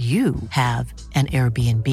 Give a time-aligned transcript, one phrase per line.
[0.00, 1.86] you have an Airbnb.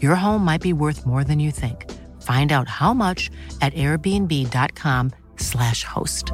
[0.00, 1.90] Your home might be worth more than you think.
[2.22, 6.30] Find out how much at airbnb.com/slash host.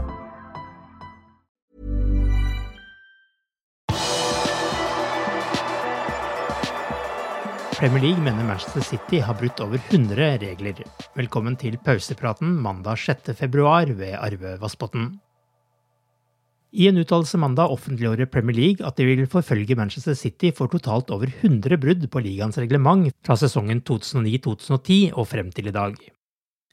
[7.79, 10.75] Premier League mener Manchester City har brutt over 100 regler.
[11.15, 13.21] Velkommen til pausepraten mandag 6.
[13.39, 15.21] februar ved Arve Vassbotn.
[16.71, 21.11] I en uttalelse mandag offentliggjorde Premier League at de vil forfølge Manchester City for totalt
[21.15, 25.97] over 100 brudd på ligaens reglement fra sesongen 2009-2010 og frem til i dag.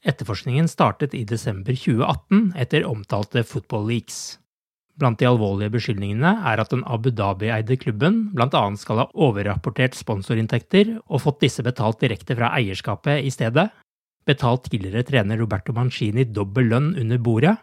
[0.06, 4.18] Etterforskningen startet i desember 2018 etter omtalte Football Leaks.
[4.96, 8.62] Blant de alvorlige beskyldningene er at den Abu Dhabi-eide klubben bl.a.
[8.80, 13.68] skal ha overrapportert sponsorinntekter og fått disse betalt direkte fra eierskapet i stedet,
[14.28, 17.56] betalt tidligere trener Roberto Mancini dobbel lønn under bordet,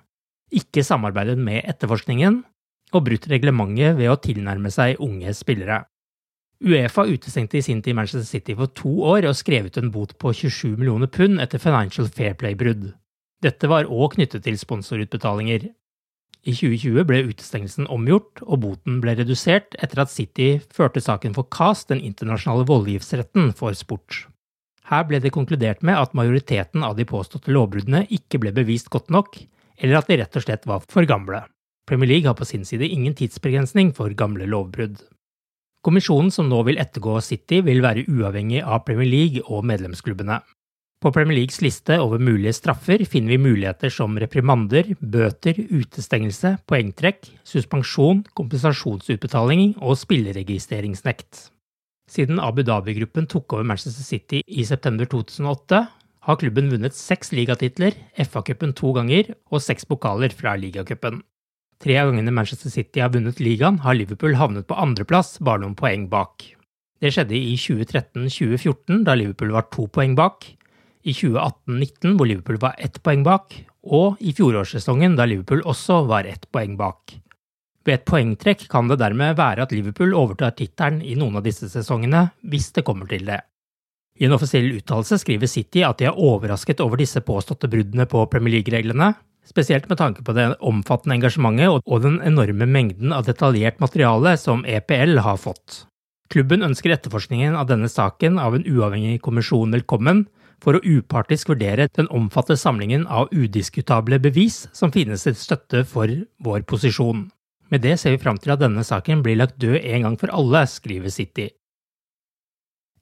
[0.56, 2.42] ikke samarbeidet med etterforskningen
[2.94, 5.84] og brutt reglementet ved å tilnærme seg unge spillere.
[6.64, 10.14] Uefa utestengte i sin tid Manchester City for to år og skrev ut en bot
[10.22, 12.94] på 27 millioner pund etter Financial Fair Play-brudd.
[13.44, 15.68] Dette var òg knyttet til sponsorutbetalinger.
[16.44, 21.48] I 2020 ble utestengelsen omgjort, og boten ble redusert etter at City førte saken for
[21.52, 24.26] CAS, den internasjonale voldgiftsretten for sport.
[24.88, 29.12] Her ble det konkludert med at majoriteten av de påståtte lovbruddene ikke ble bevist godt
[29.12, 29.40] nok,
[29.78, 31.44] eller at de rett og slett var for gamle.
[31.90, 35.02] Premier League har på sin side ingen tidsbegrensning for gamle lovbrudd.
[35.84, 40.40] Kommisjonen som nå vil ettergå City, vil være uavhengig av Premier League og medlemsklubbene.
[41.04, 47.28] På Premier Leagues liste over mulige straffer finner vi muligheter som reprimander, bøter, utestengelse, poengtrekk,
[47.44, 51.50] suspensjon, kompensasjonsutbetaling og spilleregistreringsnekt.
[52.08, 55.84] Siden Abu Dhabi-gruppen tok over Manchester City i september 2008,
[56.24, 61.22] har klubben vunnet seks ligatitler, FA-cupen to ganger og seks pokaler fra ligacupen.
[61.84, 65.76] Tre av gangene Manchester City har vunnet ligaen, har Liverpool havnet på andreplass, bare noen
[65.76, 66.46] poeng bak.
[67.04, 70.48] Det skjedde i 2013-2014, da Liverpool var to poeng bak,
[71.04, 76.30] i 2018-19, hvor Liverpool var ett poeng bak, og i fjorårssesongen, da Liverpool også var
[76.30, 77.18] ett poeng bak.
[77.84, 81.68] Ved et poengtrekk kan det dermed være at Liverpool overtar tittelen i noen av disse
[81.68, 83.42] sesongene, hvis det kommer til det.
[84.20, 88.26] I en offisiell uttalelse skriver City at de er overrasket over disse påståtte bruddene på
[88.30, 89.14] Premier League-reglene,
[89.48, 94.64] spesielt med tanke på det omfattende engasjementet og den enorme mengden av detaljert materiale som
[94.70, 95.84] EPL har fått.
[96.34, 100.26] Klubben ønsker etterforskningen av denne saken av en uavhengig kommisjon velkommen,
[100.64, 106.08] for å upartisk vurdere den omfattende samlingen av udiskutable bevis som finnes til støtte for
[106.46, 107.26] vår posisjon.
[107.74, 110.32] Med det ser vi fram til at denne saken blir lagt død en gang for
[110.32, 111.50] alle, skriver City.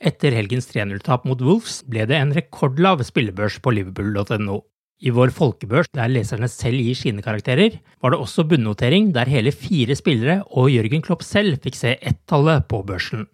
[0.02, 4.56] Etter helgens 3-0-tap mot Wolves ble det en rekordlav spillebørs på liverpool.no.
[5.02, 9.54] I vår folkebørs, der leserne selv gir sine karakterer, var det også bunnotering der hele
[9.54, 13.28] fire spillere og Jørgen Klopp selv fikk se ett-tallet på børsen.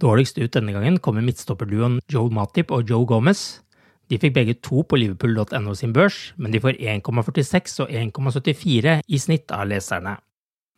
[0.00, 3.62] Dårligst ut denne gangen kommer midtstopperduoen Joe Matip og Joe Gomez.
[4.12, 9.20] De fikk begge to på liverpool.no sin børs, men de får 1,46 og 1,74 i
[9.20, 10.18] snitt av leserne.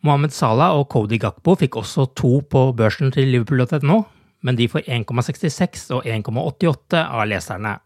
[0.05, 4.05] Mohammed Salah og Cody Gakbo fikk også to på børsen til liverpool.no,
[4.45, 7.79] men de får 1,66 og 1,88 av leserne.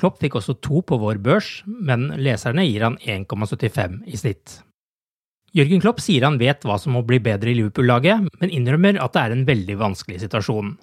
[0.00, 4.60] Klopp fikk også to på vår børs, men leserne gir han 1,75 i snitt.
[5.52, 9.16] Jørgen Klopp sier han vet hva som må bli bedre i Liverpool-laget, men innrømmer at
[9.16, 10.76] det er en veldig vanskelig situasjon.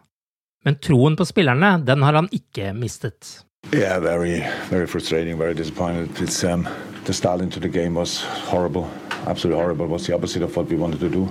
[0.68, 3.46] Men troen på spillerne, den har han ikke mistet.
[3.74, 6.22] Yeah, very, very frustrating, very disappointed.
[6.22, 6.68] It's um,
[7.06, 8.90] the style into the game was horrible,
[9.26, 9.86] absolutely horrible.
[9.86, 11.28] It was the opposite of what we wanted to do.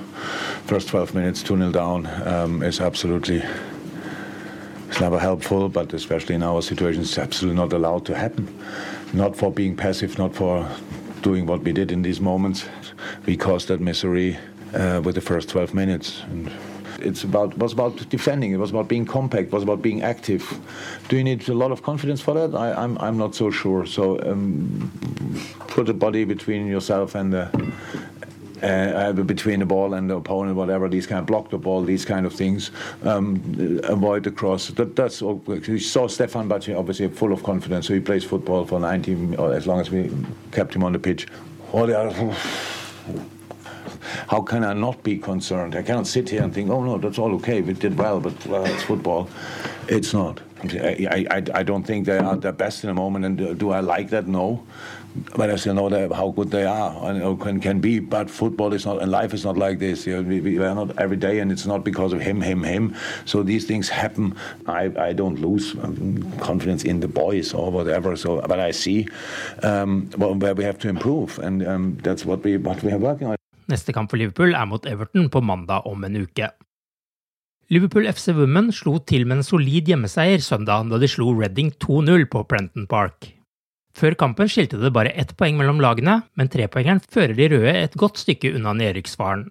[0.66, 3.42] First 12 minutes, 2 0 down um, is absolutely
[4.88, 8.46] it's never helpful, but especially in our situation, it's absolutely not allowed to happen.
[9.12, 10.68] Not for being passive, not for
[11.22, 12.66] doing what we did in these moments.
[13.26, 14.38] We caused that misery
[14.74, 16.22] uh, with the first 12 minutes.
[16.30, 16.52] And
[17.00, 18.52] it's about it was about defending.
[18.52, 19.48] It was about being compact.
[19.48, 20.58] It was about being active.
[21.08, 22.56] Do you need a lot of confidence for that?
[22.56, 23.86] I, am I'm, I'm not so sure.
[23.86, 24.90] So um,
[25.68, 27.72] put the body between yourself and the
[28.62, 32.04] uh, between the ball and the opponent, whatever, these kind of block the ball, these
[32.04, 32.70] kind of things,
[33.02, 34.68] um, avoid the cross.
[34.68, 35.22] That, that's.
[35.22, 39.52] We saw Stefan Bacci obviously full of confidence, so he plays football for 19 or
[39.52, 40.10] as long as we
[40.52, 41.26] kept him on the pitch.
[41.72, 42.36] All the other,
[44.28, 45.74] how can I not be concerned?
[45.74, 48.46] I cannot sit here and think, oh no, that's all okay, we did well, but
[48.46, 49.28] well, it's football.
[49.88, 50.40] It's not.
[50.64, 53.80] I, I, I don't think they are the best in the moment, and do I
[53.80, 54.26] like that?
[54.26, 54.64] No.
[55.34, 58.00] But I still know how good they are and can, can be.
[58.00, 60.06] But football is not, and life is not like this.
[60.06, 62.62] You know, we, we, are not every day, and it's not because of him, him,
[62.62, 62.94] him.
[63.24, 64.36] So these things happen.
[64.66, 68.14] I, I don't lose um, confidence in the boys or whatever.
[68.16, 69.08] So, but I see
[69.62, 73.28] um, where we have to improve, and um, that's what we what we are working
[73.28, 73.35] on.
[73.70, 76.52] Neste kamp for Liverpool er mot Everton på mandag om en uke.
[77.66, 82.28] Liverpool FC Women slo til med en solid hjemmeseier søndag da de slo Reading 2-0
[82.30, 83.32] på Prenton Park.
[83.96, 87.96] Før kampen skilte det bare ett poeng mellom lagene, men trepoengeren fører de røde et
[87.98, 89.48] godt stykke unna nedrykksfaren.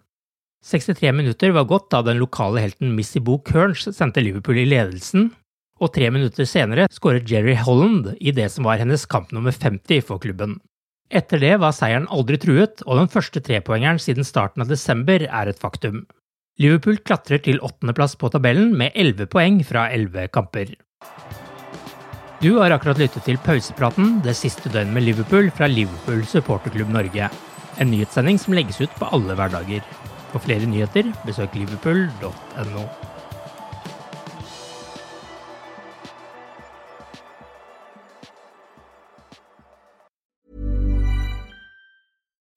[0.65, 5.33] 63 minutter var gått da den lokale helten Missy Bo Kearns sendte Liverpool i ledelsen,
[5.81, 10.05] og tre minutter senere skåret Jerry Holland i det som var hennes kamp nummer 50
[10.07, 10.55] for klubben.
[11.13, 15.51] Etter det var seieren aldri truet, og den første trepoengeren siden starten av desember er
[15.51, 16.05] et faktum.
[16.57, 20.71] Liverpool klatrer til åttendeplass på tabellen med elleve poeng fra elleve kamper.
[22.41, 27.29] Du har akkurat lyttet til pausepraten det siste døgnet med Liverpool fra Liverpool supporterklubb Norge.
[27.79, 29.83] En nyhetssending som legges ut på alle hverdager.
[30.31, 32.87] For flere nyheter, besøk liverpool.no.